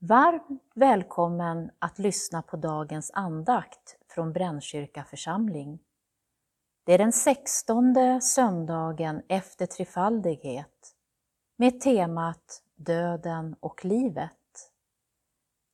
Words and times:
Varmt 0.00 0.72
välkommen 0.74 1.70
att 1.78 1.98
lyssna 1.98 2.42
på 2.42 2.56
dagens 2.56 3.10
andakt 3.14 3.96
från 4.08 4.32
Brännkyrka 4.32 5.04
församling. 5.04 5.78
Det 6.84 6.92
är 6.92 6.98
den 6.98 7.12
sextonde 7.12 8.20
söndagen 8.20 9.22
efter 9.28 9.66
trefaldighet 9.66 10.94
med 11.56 11.80
temat 11.80 12.62
Döden 12.76 13.56
och 13.60 13.84
livet. 13.84 14.70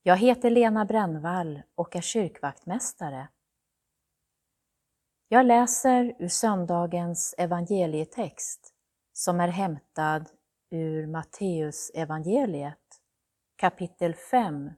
Jag 0.02 0.16
heter 0.16 0.50
Lena 0.50 0.84
Brännvall 0.84 1.62
och 1.74 1.96
är 1.96 2.00
kyrkvaktmästare. 2.00 3.28
Jag 5.28 5.46
läser 5.46 6.16
ur 6.18 6.28
söndagens 6.28 7.34
evangelietext 7.38 8.74
som 9.12 9.40
är 9.40 9.48
hämtad 9.48 10.30
ur 10.70 11.06
Matteus 11.06 11.90
evangeliet 11.94 12.83
kapitel 13.56 14.14
5, 14.14 14.70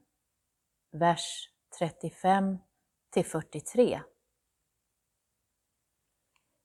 vers 0.91 1.51
35 1.79 2.59
till 3.11 3.25
43. 3.25 4.01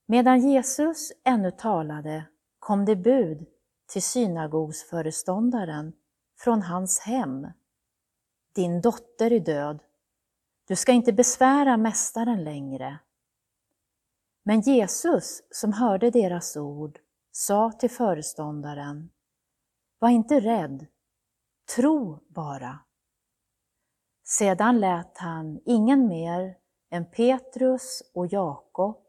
Medan 0.05 0.39
Jesus 0.39 1.11
ännu 1.23 1.51
talade 1.51 2.25
kom 2.59 2.85
det 2.85 2.95
bud 2.95 3.47
till 3.87 4.03
synagogsföreståndaren 4.03 5.93
från 6.39 6.61
hans 6.61 6.99
hem. 6.99 7.47
Din 8.55 8.81
dotter 8.81 9.31
är 9.33 9.39
död. 9.39 9.83
Du 10.67 10.75
ska 10.75 10.91
inte 10.91 11.13
besvära 11.13 11.77
mästaren 11.77 12.43
längre. 12.43 12.99
Men 14.43 14.61
Jesus, 14.61 15.43
som 15.51 15.73
hörde 15.73 16.09
deras 16.09 16.57
ord, 16.57 16.99
sa 17.31 17.71
till 17.71 17.89
föreståndaren, 17.89 19.09
Var 19.99 20.09
inte 20.09 20.39
rädd, 20.39 20.87
Tro 21.75 22.19
bara. 22.27 22.79
Sedan 24.23 24.79
lät 24.79 25.17
han 25.17 25.59
ingen 25.65 26.07
mer 26.07 26.57
än 26.89 27.11
Petrus 27.11 28.03
och 28.13 28.27
Jakob 28.27 29.05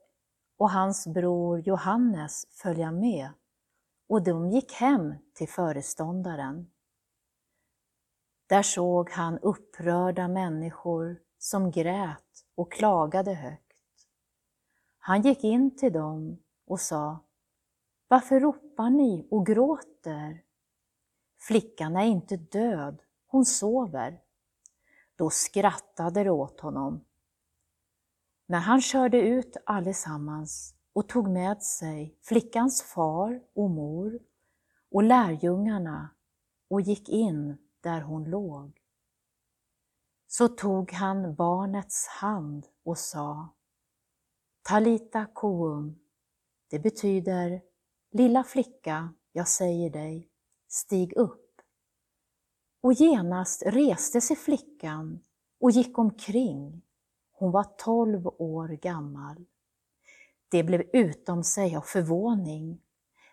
och 0.57 0.71
hans 0.71 1.07
bror 1.07 1.61
Johannes 1.61 2.47
följa 2.51 2.91
med 2.93 3.31
och 4.09 4.23
de 4.23 4.51
gick 4.51 4.73
hem 4.73 5.15
till 5.35 5.49
föreståndaren. 5.49 6.71
Där 8.47 8.63
såg 8.63 9.11
han 9.11 9.39
upprörda 9.39 10.29
människor 10.29 11.21
som 11.39 11.71
grät 11.71 12.45
och 12.55 12.73
klagade 12.73 13.35
högt. 13.35 13.73
Han 14.98 15.23
gick 15.23 15.45
in 15.45 15.77
till 15.77 15.93
dem 15.93 16.39
och 16.67 16.81
sa, 16.81 17.19
Varför 18.09 18.41
ropar 18.41 18.91
ni 18.91 19.29
och 19.31 19.47
gråter? 19.47 20.42
Flickan 21.47 21.97
är 21.97 22.05
inte 22.05 22.37
död, 22.37 23.03
hon 23.27 23.45
sover. 23.45 24.21
Då 25.17 25.31
skrattade 25.31 26.25
de 26.25 26.31
åt 26.31 26.61
honom. 26.61 27.05
När 28.47 28.59
han 28.59 28.81
körde 28.81 29.21
ut 29.21 29.57
allesammans 29.67 30.75
och 30.93 31.09
tog 31.09 31.29
med 31.29 31.63
sig 31.63 32.19
flickans 32.23 32.83
far 32.83 33.43
och 33.55 33.70
mor 33.70 34.20
och 34.91 35.03
lärjungarna 35.03 36.11
och 36.69 36.81
gick 36.81 37.09
in 37.09 37.59
där 37.81 38.01
hon 38.01 38.25
låg. 38.25 38.81
Så 40.27 40.48
tog 40.48 40.93
han 40.93 41.35
barnets 41.35 42.07
hand 42.07 42.67
och 42.85 42.98
sa 42.98 43.48
Talita 44.63 45.27
koum, 45.27 45.98
det 46.70 46.79
betyder 46.79 47.63
Lilla 48.11 48.45
flicka, 48.45 49.15
jag 49.33 49.48
säger 49.48 49.91
dig, 49.91 50.32
stig 50.73 51.12
upp. 51.17 51.61
Och 52.81 52.92
genast 52.92 53.62
reste 53.67 54.20
sig 54.20 54.37
flickan 54.37 55.20
och 55.61 55.70
gick 55.70 55.98
omkring. 55.98 56.83
Hon 57.33 57.51
var 57.51 57.64
tolv 57.64 58.27
år 58.27 58.69
gammal. 58.69 59.47
Det 60.48 60.63
blev 60.63 60.83
utom 60.92 61.45
sig 61.45 61.77
av 61.77 61.80
förvåning, 61.80 62.83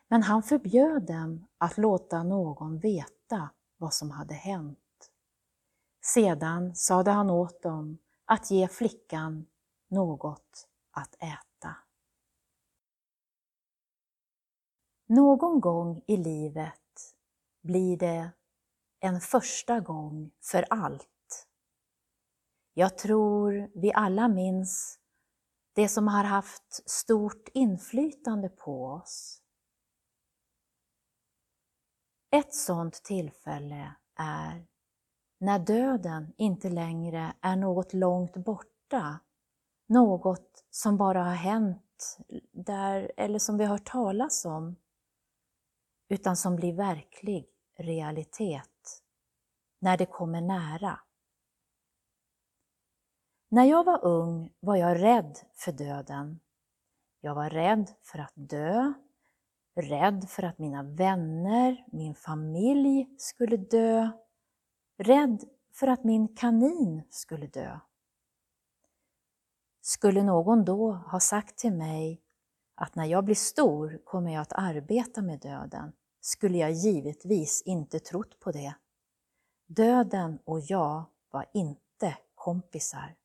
men 0.07 0.23
han 0.23 0.43
förbjöd 0.43 1.03
dem 1.05 1.47
att 1.57 1.77
låta 1.77 2.23
någon 2.23 2.79
veta 2.79 3.49
vad 3.77 3.93
som 3.93 4.11
hade 4.11 4.33
hänt. 4.33 5.11
Sedan 6.01 6.75
sade 6.75 7.11
han 7.11 7.29
åt 7.29 7.61
dem 7.61 7.97
att 8.25 8.51
ge 8.51 8.67
flickan 8.67 9.45
något 9.87 10.67
att 10.91 11.15
äta. 11.15 11.75
Någon 15.05 15.59
gång 15.59 16.01
i 16.07 16.17
livet 16.17 16.88
blir 17.61 17.97
det 17.97 18.31
en 18.99 19.21
första 19.21 19.79
gång 19.79 20.31
för 20.51 20.65
allt. 20.69 21.47
Jag 22.73 22.97
tror 22.97 23.71
vi 23.75 23.93
alla 23.93 24.27
minns 24.27 24.99
det 25.73 25.87
som 25.87 26.07
har 26.07 26.23
haft 26.23 26.89
stort 26.89 27.49
inflytande 27.53 28.49
på 28.49 28.85
oss. 28.85 29.41
Ett 32.31 32.53
sådant 32.53 33.03
tillfälle 33.03 33.95
är 34.15 34.67
när 35.39 35.59
döden 35.59 36.33
inte 36.37 36.69
längre 36.69 37.33
är 37.41 37.55
något 37.55 37.93
långt 37.93 38.37
borta, 38.37 39.19
något 39.87 40.65
som 40.69 40.97
bara 40.97 41.23
har 41.23 41.35
hänt 41.35 42.17
där, 42.51 43.11
eller 43.17 43.39
som 43.39 43.57
vi 43.57 43.63
har 43.63 43.71
hört 43.71 43.91
talas 43.91 44.45
om, 44.45 44.75
utan 46.09 46.35
som 46.35 46.55
blir 46.55 46.73
verklig 46.73 47.47
realitet 47.77 49.01
när 49.79 49.97
det 49.97 50.05
kommer 50.05 50.41
nära. 50.41 50.99
När 53.49 53.63
jag 53.63 53.83
var 53.83 54.05
ung 54.05 54.53
var 54.59 54.75
jag 54.75 55.01
rädd 55.01 55.39
för 55.53 55.71
döden. 55.71 56.39
Jag 57.21 57.35
var 57.35 57.49
rädd 57.49 57.91
för 58.03 58.19
att 58.19 58.33
dö, 58.35 58.93
rädd 59.75 60.29
för 60.29 60.43
att 60.43 60.57
mina 60.57 60.83
vänner, 60.83 61.85
min 61.91 62.15
familj 62.15 63.15
skulle 63.17 63.57
dö, 63.57 64.09
rädd 64.97 65.43
för 65.73 65.87
att 65.87 66.03
min 66.03 66.35
kanin 66.35 67.03
skulle 67.09 67.47
dö. 67.47 67.79
Skulle 69.81 70.23
någon 70.23 70.65
då 70.65 70.91
ha 70.91 71.19
sagt 71.19 71.57
till 71.57 71.73
mig 71.73 72.21
att 72.75 72.95
när 72.95 73.05
jag 73.05 73.25
blir 73.25 73.35
stor 73.35 74.01
kommer 74.03 74.33
jag 74.33 74.41
att 74.41 74.53
arbeta 74.53 75.21
med 75.21 75.39
döden, 75.39 75.93
skulle 76.21 76.57
jag 76.57 76.71
givetvis 76.71 77.61
inte 77.65 77.99
trott 77.99 78.39
på 78.39 78.51
det. 78.51 78.73
Döden 79.67 80.39
och 80.45 80.59
jag 80.59 81.05
var 81.31 81.45
inte 81.53 82.17
kompisar. 82.35 83.15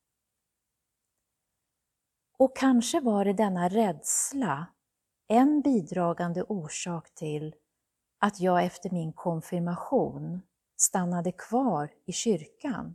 Och 2.37 2.56
kanske 2.56 3.00
var 3.00 3.25
det 3.25 3.33
denna 3.33 3.69
rädsla 3.69 4.66
en 5.28 5.60
bidragande 5.60 6.43
orsak 6.43 7.15
till 7.15 7.54
att 8.19 8.41
jag 8.41 8.65
efter 8.65 8.91
min 8.91 9.12
konfirmation 9.12 10.43
stannade 10.77 11.33
kvar 11.33 11.91
i 12.06 12.12
kyrkan. 12.12 12.94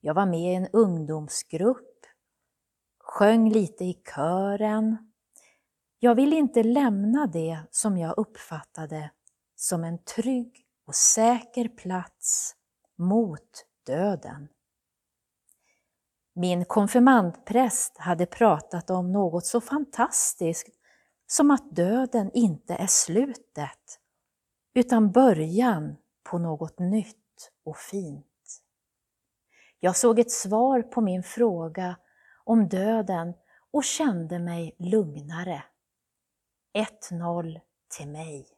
Jag 0.00 0.14
var 0.14 0.26
med 0.26 0.52
i 0.52 0.54
en 0.54 0.68
ungdomsgrupp, 0.72 2.06
sjöng 2.98 3.50
lite 3.50 3.84
i 3.84 4.02
kören, 4.14 5.07
jag 5.98 6.14
vill 6.14 6.32
inte 6.32 6.62
lämna 6.62 7.26
det 7.26 7.60
som 7.70 7.98
jag 7.98 8.18
uppfattade 8.18 9.10
som 9.56 9.84
en 9.84 9.98
trygg 9.98 10.66
och 10.86 10.94
säker 10.94 11.68
plats 11.68 12.54
mot 12.96 13.66
döden. 13.86 14.48
Min 16.34 16.64
konfirmandpräst 16.64 17.98
hade 17.98 18.26
pratat 18.26 18.90
om 18.90 19.12
något 19.12 19.46
så 19.46 19.60
fantastiskt 19.60 20.68
som 21.26 21.50
att 21.50 21.76
döden 21.76 22.30
inte 22.34 22.74
är 22.74 22.86
slutet, 22.86 24.00
utan 24.74 25.12
början 25.12 25.96
på 26.30 26.38
något 26.38 26.78
nytt 26.78 27.50
och 27.64 27.76
fint. 27.76 28.26
Jag 29.80 29.96
såg 29.96 30.18
ett 30.18 30.30
svar 30.30 30.82
på 30.82 31.00
min 31.00 31.22
fråga 31.22 31.96
om 32.44 32.68
döden 32.68 33.34
och 33.70 33.84
kände 33.84 34.38
mig 34.38 34.76
lugnare. 34.78 35.62
1-0 36.78 37.60
till 37.96 38.08
mig. 38.08 38.48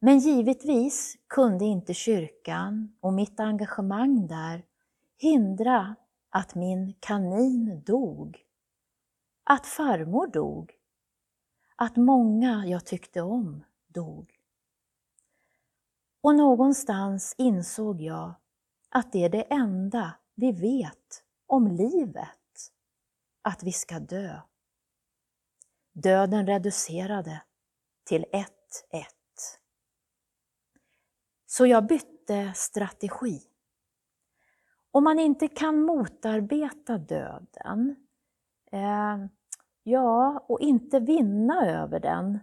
Men 0.00 0.18
givetvis 0.18 1.16
kunde 1.26 1.64
inte 1.64 1.94
kyrkan 1.94 2.96
och 3.00 3.12
mitt 3.12 3.40
engagemang 3.40 4.26
där 4.26 4.64
hindra 5.16 5.96
att 6.30 6.54
min 6.54 6.94
kanin 7.00 7.82
dog, 7.86 8.38
att 9.44 9.66
farmor 9.66 10.26
dog, 10.26 10.72
att 11.76 11.96
många 11.96 12.66
jag 12.66 12.86
tyckte 12.86 13.20
om 13.20 13.64
dog. 13.86 14.30
Och 16.22 16.34
någonstans 16.34 17.34
insåg 17.38 18.00
jag 18.00 18.34
att 18.88 19.12
det 19.12 19.24
är 19.24 19.28
det 19.28 19.42
enda 19.42 20.14
vi 20.34 20.52
vet 20.52 21.24
om 21.46 21.68
livet, 21.68 22.72
att 23.42 23.62
vi 23.62 23.72
ska 23.72 23.98
dö. 23.98 24.40
Döden 26.02 26.46
reducerade 26.46 27.42
till 28.04 28.24
ett 28.32 28.86
ett. 28.90 29.60
Så 31.46 31.66
jag 31.66 31.86
bytte 31.86 32.52
strategi. 32.54 33.42
Om 34.90 35.04
man 35.04 35.18
inte 35.18 35.48
kan 35.48 35.82
motarbeta 35.82 36.98
döden, 36.98 37.96
eh, 38.72 39.16
ja, 39.82 40.44
och 40.48 40.60
inte 40.60 41.00
vinna 41.00 41.66
över 41.66 42.00
den, 42.00 42.38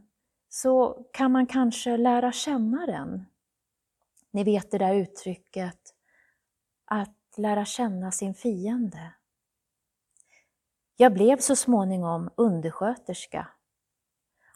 så 0.50 1.06
kan 1.14 1.32
man 1.32 1.48
kanske 1.48 1.98
lära 1.98 2.32
känna 2.32 2.86
den. 2.86 3.26
Ni 4.32 4.44
vet 4.44 4.72
det 4.72 4.78
där 4.78 4.94
uttrycket 4.94 5.94
att 6.86 7.38
lära 7.38 7.66
känna 7.66 8.12
sin 8.12 8.34
fiende. 8.34 9.14
Jag 11.00 11.14
blev 11.14 11.38
så 11.38 11.56
småningom 11.56 12.30
undersköterska 12.38 13.48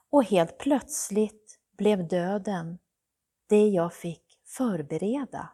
och 0.09 0.23
helt 0.23 0.57
plötsligt 0.57 1.59
blev 1.77 2.07
döden 2.07 2.79
det 3.47 3.67
jag 3.67 3.93
fick 3.93 4.39
förbereda. 4.45 5.49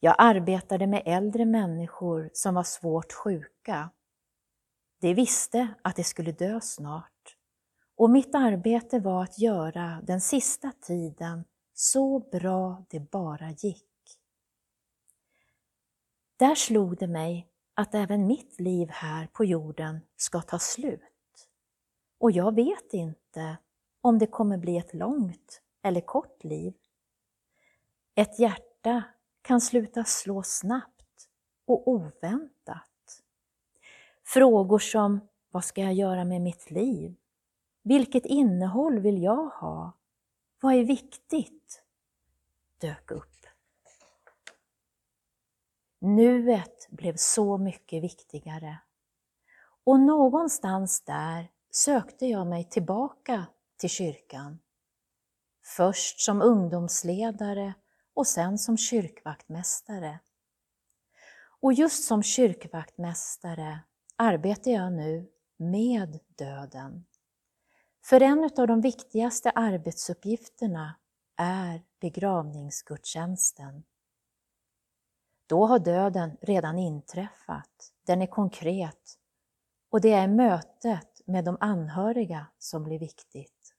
Jag 0.00 0.14
arbetade 0.18 0.86
med 0.86 1.02
äldre 1.06 1.44
människor 1.44 2.30
som 2.32 2.54
var 2.54 2.62
svårt 2.62 3.12
sjuka. 3.12 3.90
De 5.00 5.14
visste 5.14 5.74
att 5.82 5.96
de 5.96 6.04
skulle 6.04 6.32
dö 6.32 6.60
snart 6.60 7.36
och 7.96 8.10
mitt 8.10 8.34
arbete 8.34 8.98
var 8.98 9.22
att 9.22 9.38
göra 9.38 10.00
den 10.02 10.20
sista 10.20 10.72
tiden 10.80 11.44
så 11.74 12.18
bra 12.18 12.84
det 12.90 13.00
bara 13.00 13.50
gick. 13.50 14.18
Där 16.36 16.54
slog 16.54 16.98
det 16.98 17.08
mig 17.08 17.53
att 17.74 17.94
även 17.94 18.26
mitt 18.26 18.60
liv 18.60 18.88
här 18.90 19.26
på 19.26 19.44
jorden 19.44 20.00
ska 20.16 20.40
ta 20.40 20.58
slut. 20.58 21.48
Och 22.18 22.30
jag 22.30 22.54
vet 22.54 22.94
inte 22.94 23.56
om 24.00 24.18
det 24.18 24.26
kommer 24.26 24.58
bli 24.58 24.76
ett 24.76 24.94
långt 24.94 25.62
eller 25.82 26.00
kort 26.00 26.44
liv. 26.44 26.74
Ett 28.14 28.38
hjärta 28.38 29.02
kan 29.42 29.60
sluta 29.60 30.04
slå 30.04 30.42
snabbt 30.42 31.28
och 31.66 31.88
oväntat. 31.88 33.22
Frågor 34.24 34.78
som 34.78 35.20
vad 35.50 35.64
ska 35.64 35.80
jag 35.80 35.94
göra 35.94 36.24
med 36.24 36.40
mitt 36.40 36.70
liv? 36.70 37.14
Vilket 37.82 38.26
innehåll 38.26 38.98
vill 38.98 39.22
jag 39.22 39.46
ha? 39.48 39.92
Vad 40.60 40.74
är 40.74 40.84
viktigt? 40.84 41.84
dök 42.80 43.10
upp. 43.10 43.33
Nuet 46.04 46.88
blev 46.90 47.16
så 47.16 47.58
mycket 47.58 48.02
viktigare. 48.02 48.78
Och 49.84 50.00
någonstans 50.00 51.04
där 51.04 51.50
sökte 51.70 52.26
jag 52.26 52.46
mig 52.46 52.64
tillbaka 52.64 53.46
till 53.76 53.90
kyrkan. 53.90 54.58
Först 55.76 56.20
som 56.20 56.42
ungdomsledare 56.42 57.74
och 58.14 58.26
sen 58.26 58.58
som 58.58 58.76
kyrkvaktmästare. 58.76 60.20
Och 61.60 61.72
just 61.72 62.04
som 62.04 62.22
kyrkvaktmästare 62.22 63.80
arbetar 64.16 64.70
jag 64.70 64.92
nu 64.92 65.30
med 65.56 66.18
döden. 66.38 67.04
För 68.04 68.22
en 68.22 68.50
av 68.56 68.66
de 68.66 68.80
viktigaste 68.80 69.50
arbetsuppgifterna 69.50 70.94
är 71.36 71.82
begravningsgudstjänsten. 72.00 73.84
Då 75.46 75.66
har 75.66 75.78
döden 75.78 76.36
redan 76.40 76.78
inträffat, 76.78 77.92
den 78.06 78.22
är 78.22 78.26
konkret 78.26 79.18
och 79.90 80.00
det 80.00 80.12
är 80.12 80.28
mötet 80.28 81.20
med 81.24 81.44
de 81.44 81.56
anhöriga 81.60 82.46
som 82.58 82.84
blir 82.84 82.98
viktigt. 82.98 83.74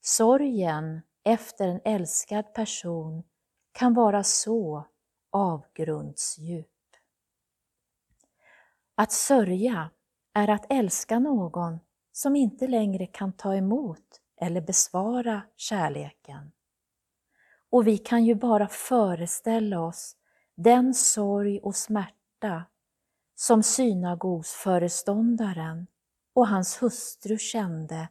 Sorgen 0.00 1.00
efter 1.24 1.68
en 1.68 1.80
älskad 1.84 2.54
person 2.54 3.24
kan 3.72 3.94
vara 3.94 4.24
så 4.24 4.86
avgrundsdjup. 5.30 6.66
Att 8.94 9.12
sörja 9.12 9.90
är 10.34 10.50
att 10.50 10.66
älska 10.72 11.18
någon 11.18 11.80
som 12.12 12.36
inte 12.36 12.66
längre 12.66 13.06
kan 13.06 13.32
ta 13.32 13.54
emot 13.54 14.20
eller 14.36 14.60
besvara 14.60 15.42
kärleken. 15.56 16.52
Och 17.70 17.86
vi 17.86 17.98
kan 17.98 18.24
ju 18.24 18.34
bara 18.34 18.68
föreställa 18.68 19.80
oss 19.80 20.16
den 20.62 20.94
sorg 20.94 21.60
och 21.60 21.76
smärta 21.76 22.64
som 23.34 23.62
synagogsföreståndaren 23.62 25.86
och 26.34 26.48
hans 26.48 26.82
hustru 26.82 27.38
kände 27.38 28.08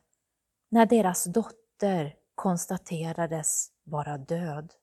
när 0.69 0.85
deras 0.85 1.23
dotter 1.23 2.15
konstaterades 2.35 3.71
vara 3.83 4.17
död. 4.17 4.73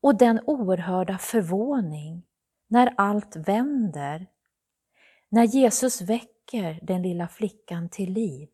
Och 0.00 0.18
den 0.18 0.40
oerhörda 0.46 1.18
förvåning 1.18 2.26
när 2.68 2.94
allt 2.96 3.36
vänder, 3.36 4.26
när 5.28 5.44
Jesus 5.44 6.00
väcker 6.00 6.80
den 6.82 7.02
lilla 7.02 7.28
flickan 7.28 7.88
till 7.88 8.12
liv. 8.12 8.48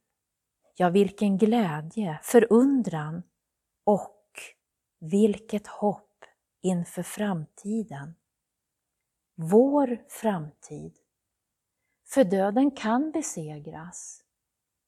Ja, 0.76 0.90
vilken 0.90 1.38
glädje, 1.38 2.18
förundran 2.22 3.22
och 3.84 4.22
vilket 5.00 5.66
hopp 5.66 6.03
inför 6.64 7.02
framtiden. 7.02 8.14
Vår 9.34 10.04
framtid. 10.08 10.98
För 12.04 12.24
döden 12.24 12.70
kan 12.70 13.10
besegras. 13.10 14.24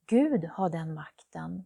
Gud 0.06 0.44
har 0.44 0.70
den 0.70 0.94
makten. 0.94 1.64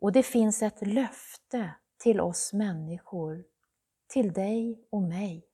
Och 0.00 0.12
det 0.12 0.22
finns 0.22 0.62
ett 0.62 0.86
löfte 0.86 1.74
till 1.96 2.20
oss 2.20 2.52
människor, 2.52 3.44
till 4.06 4.32
dig 4.32 4.86
och 4.90 5.02
mig. 5.02 5.46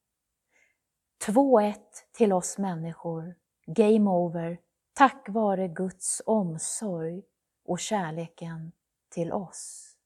2-1 1.27 1.75
till 2.13 2.33
oss 2.33 2.59
människor, 2.59 3.35
game 3.67 4.11
over, 4.11 4.61
tack 4.93 5.29
vare 5.29 5.69
Guds 5.69 6.23
omsorg 6.27 7.23
och 7.65 7.81
kärleken 7.81 8.73
till 9.09 9.33
oss. 9.33 9.97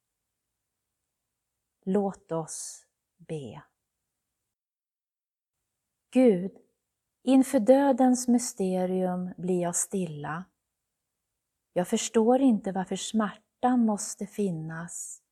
Låt 1.85 2.33
oss 2.33 2.88
be. 3.19 3.63
Gud, 6.11 6.53
inför 7.23 7.61
dödens 7.61 8.29
mysterium 8.29 9.31
blir 9.37 9.63
jag 9.63 9.77
stilla. 9.77 10.45
Jag 11.73 11.89
förstår 11.89 12.41
inte 12.41 12.73
varför 12.73 12.97
smärtan 12.97 13.87
måste 13.87 14.27
finnas 14.27 15.23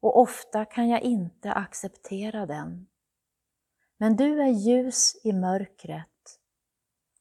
och 0.00 0.18
ofta 0.20 0.64
kan 0.64 0.88
jag 0.88 1.02
inte 1.02 1.52
acceptera 1.52 2.46
den. 2.46 2.86
Men 3.96 4.16
du 4.16 4.42
är 4.42 4.48
ljus 4.48 5.20
i 5.24 5.32
mörkret 5.32 6.40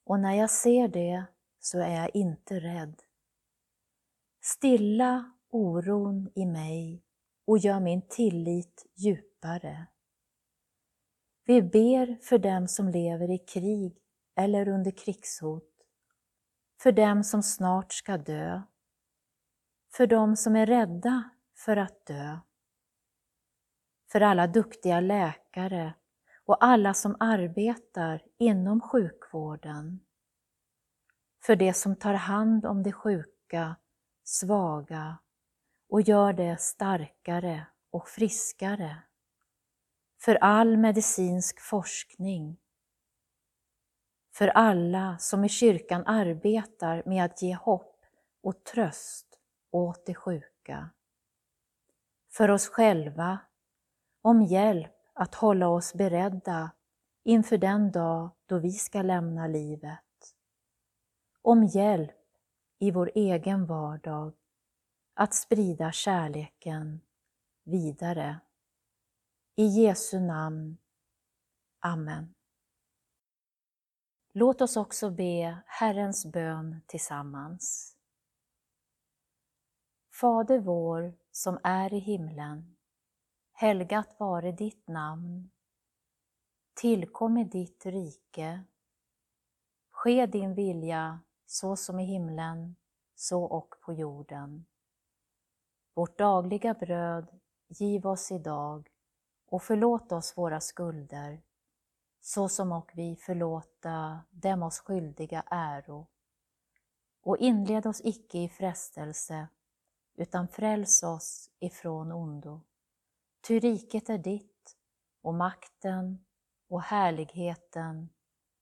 och 0.04 0.20
när 0.20 0.34
jag 0.34 0.52
ser 0.52 0.88
det 0.88 1.26
så 1.60 1.80
är 1.80 1.96
jag 1.96 2.16
inte 2.16 2.60
rädd. 2.60 3.02
Stilla 4.42 5.32
oron 5.50 6.32
i 6.36 6.46
mig 6.46 7.04
och 7.46 7.58
gör 7.58 7.80
min 7.80 8.02
tillit 8.02 8.86
djupare. 8.96 9.88
Vi 11.50 11.62
ber 11.62 12.18
för 12.22 12.38
dem 12.38 12.68
som 12.68 12.90
lever 12.90 13.32
i 13.32 13.38
krig 13.38 13.98
eller 14.36 14.68
under 14.68 14.92
krigshot, 14.92 15.70
för 16.82 16.92
dem 16.92 17.24
som 17.24 17.44
snart 17.44 17.94
ska 17.94 18.18
dö, 18.18 18.62
för 19.94 20.08
dem 20.08 20.36
som 20.36 20.56
är 20.56 20.66
rädda 20.66 21.30
för 21.56 21.78
att 21.78 22.06
dö, 22.06 22.40
för 24.12 24.22
alla 24.22 24.48
duktiga 24.48 25.00
läkare 25.00 25.94
och 26.46 26.64
alla 26.64 26.94
som 26.94 27.16
arbetar 27.20 28.22
inom 28.38 28.82
sjukvården, 28.82 30.00
för 31.46 31.56
de 31.56 31.74
som 31.74 31.96
tar 31.96 32.14
hand 32.14 32.66
om 32.66 32.84
de 32.84 32.92
sjuka, 32.92 33.76
svaga 34.24 35.18
och 35.90 36.02
gör 36.02 36.34
det 36.34 36.62
starkare 36.62 37.68
och 37.92 38.08
friskare 38.08 39.09
för 40.22 40.36
all 40.36 40.78
medicinsk 40.78 41.60
forskning, 41.60 42.58
för 44.34 44.48
alla 44.48 45.18
som 45.18 45.46
i 45.46 45.50
kyrkan 45.50 46.04
arbetar 46.06 47.04
med 47.06 47.26
att 47.26 47.42
ge 47.42 47.56
hopp 47.56 47.96
och 48.44 48.64
tröst 48.64 49.40
åt 49.72 50.06
de 50.06 50.14
sjuka, 50.14 50.90
för 52.32 52.52
oss 52.52 52.68
själva 52.68 53.40
om 54.22 54.42
hjälp 54.42 54.96
att 55.14 55.36
hålla 55.36 55.68
oss 55.68 55.94
beredda 55.94 56.72
inför 57.24 57.58
den 57.58 57.92
dag 57.92 58.30
då 58.46 58.58
vi 58.58 58.72
ska 58.72 59.02
lämna 59.02 59.48
livet, 59.48 60.36
om 61.42 61.64
hjälp 61.64 62.16
i 62.80 62.92
vår 62.92 63.12
egen 63.16 63.66
vardag 63.66 64.34
att 65.14 65.34
sprida 65.34 65.92
kärleken 65.92 67.02
vidare. 67.64 68.40
I 69.60 69.66
Jesu 69.66 70.20
namn. 70.20 70.78
Amen. 71.80 72.34
Låt 74.34 74.62
oss 74.62 74.78
också 74.78 75.10
be 75.10 75.64
Herrens 75.66 76.26
bön 76.26 76.82
tillsammans. 76.88 77.96
Fader 80.22 80.60
vår 80.60 81.18
som 81.32 81.60
är 81.64 81.94
i 81.94 82.00
himlen. 82.00 82.76
Helgat 83.52 84.16
vare 84.20 84.52
ditt 84.52 84.88
namn. 84.88 85.50
Tillkomme 86.74 87.44
ditt 87.44 87.86
rike. 87.86 88.64
Ske 89.92 90.26
din 90.26 90.54
vilja 90.54 91.20
så 91.46 91.76
som 91.76 92.00
i 92.00 92.06
himlen, 92.06 92.76
så 93.16 93.44
och 93.44 93.76
på 93.82 93.94
jorden. 93.94 94.66
Vårt 95.94 96.18
dagliga 96.18 96.74
bröd 96.74 97.40
giv 97.68 98.08
oss 98.08 98.32
idag 98.32 98.90
och 99.52 99.64
förlåt 99.64 100.12
oss 100.12 100.38
våra 100.38 100.62
skulder, 100.62 101.42
så 102.22 102.50
som 102.50 102.72
och 102.72 102.92
vi 102.96 103.16
förlåta 103.16 104.22
dem 104.30 104.64
oss 104.64 104.80
skyldiga 104.80 105.44
äro. 105.52 106.08
Och 107.22 107.38
inled 107.38 107.86
oss 107.86 108.02
icke 108.04 108.38
i 108.38 108.50
frestelse, 108.50 109.48
utan 110.16 110.48
fräls 110.48 111.04
oss 111.04 111.50
ifrån 111.60 112.12
ondo. 112.12 112.62
Ty 113.48 113.60
riket 113.60 114.10
är 114.10 114.18
ditt 114.18 114.78
och 115.22 115.34
makten 115.34 116.26
och 116.68 116.82
härligheten 116.82 118.10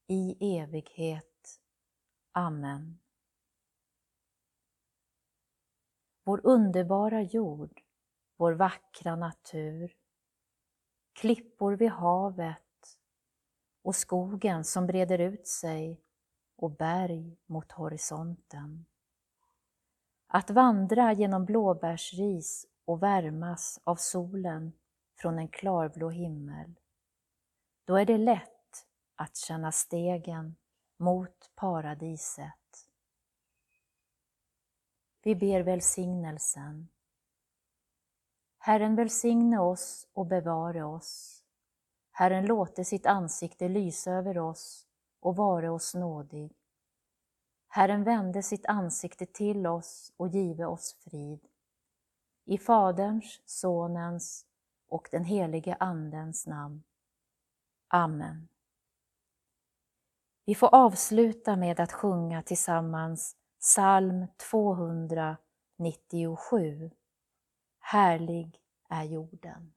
i 0.08 0.58
evighet. 0.58 1.60
Amen. 2.32 3.00
Vår 6.24 6.42
underbara 6.44 7.22
jord, 7.22 7.82
vår 8.36 8.54
vackra 8.54 9.16
natur, 9.16 9.96
klippor 11.18 11.74
vid 11.74 11.90
havet 11.90 12.98
och 13.82 13.96
skogen 13.96 14.64
som 14.64 14.88
breder 14.88 15.20
ut 15.20 15.48
sig 15.48 16.02
och 16.56 16.72
berg 16.72 17.38
mot 17.46 17.72
horisonten. 17.72 18.86
Att 20.28 20.50
vandra 20.50 21.14
genom 21.14 21.46
blåbärsris 21.46 22.68
och 22.86 23.04
värmas 23.04 23.80
av 23.84 23.96
solen 23.96 24.74
från 25.16 25.40
en 25.40 25.48
klarblå 25.48 26.10
himmel. 26.10 26.76
Då 27.86 27.96
är 27.96 28.06
det 28.06 28.18
lätt 28.18 28.86
att 29.16 29.38
känna 29.38 29.72
stegen 29.72 30.56
mot 30.98 31.52
paradiset. 31.56 32.90
Vi 35.24 35.36
ber 35.36 35.62
välsignelsen. 35.62 36.88
Herren 38.68 38.96
välsigne 38.96 39.60
oss 39.60 40.08
och 40.14 40.26
bevare 40.26 40.84
oss. 40.84 41.44
Herren 42.12 42.46
låte 42.46 42.86
sitt 42.86 43.06
ansikte 43.06 43.68
lysa 43.68 44.12
över 44.12 44.38
oss 44.38 44.88
och 45.20 45.36
vare 45.36 45.70
oss 45.70 45.96
nådig. 45.96 46.52
Herren 47.68 48.04
vände 48.04 48.44
sitt 48.44 48.66
ansikte 48.66 49.26
till 49.26 49.68
oss 49.68 50.14
och 50.18 50.30
give 50.30 50.66
oss 50.66 50.96
frid. 51.04 51.40
I 52.46 52.58
Faderns, 52.58 53.42
Sonens 53.46 54.46
och 54.90 55.08
den 55.12 55.24
helige 55.24 55.78
Andens 55.80 56.48
namn. 56.48 56.84
Amen. 57.88 58.48
Vi 60.46 60.56
får 60.56 60.76
avsluta 60.76 61.56
med 61.56 61.80
att 61.80 61.92
sjunga 61.92 62.44
tillsammans 62.44 63.36
psalm 63.60 64.28
297. 64.52 66.92
Härlig 67.90 68.60
är 68.90 69.04
jorden. 69.04 69.74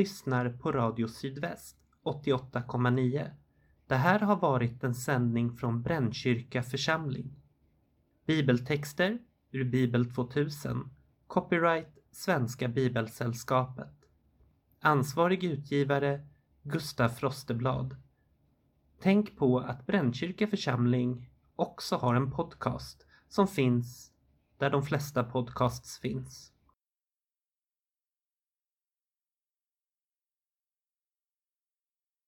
Lyssnar 0.00 0.48
på 0.48 0.72
Radio 0.72 1.08
Sydväst 1.08 1.76
88,9. 2.04 3.30
Det 3.86 3.94
här 3.94 4.20
har 4.20 4.36
varit 4.36 4.84
en 4.84 4.94
sändning 4.94 5.56
från 5.56 5.82
Brännkyrka 5.82 6.62
församling. 6.62 7.42
Bibeltexter 8.26 9.18
ur 9.50 9.64
Bibel 9.64 10.12
2000. 10.12 10.90
Copyright 11.26 11.98
Svenska 12.10 12.68
Bibelsällskapet. 12.68 13.94
Ansvarig 14.80 15.44
utgivare 15.44 16.26
Gustaf 16.62 17.18
Frosteblad. 17.18 17.96
Tänk 19.00 19.36
på 19.36 19.58
att 19.58 19.86
Brännkyrka 19.86 20.46
församling 20.46 21.30
också 21.56 21.96
har 21.96 22.14
en 22.14 22.30
podcast 22.30 23.06
som 23.28 23.48
finns 23.48 24.12
där 24.58 24.70
de 24.70 24.82
flesta 24.82 25.24
podcasts 25.24 25.98
finns. 25.98 26.52